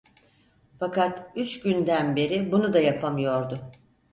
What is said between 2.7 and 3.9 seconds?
da yapamıyordu.